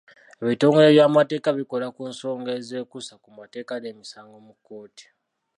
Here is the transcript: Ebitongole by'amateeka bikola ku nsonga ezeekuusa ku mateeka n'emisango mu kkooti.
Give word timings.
Ebitongole 0.43 0.87
by'amateeka 0.95 1.49
bikola 1.57 1.87
ku 1.95 2.01
nsonga 2.11 2.51
ezeekuusa 2.59 3.13
ku 3.23 3.29
mateeka 3.37 3.73
n'emisango 3.77 4.37
mu 4.45 4.53
kkooti. 4.57 5.05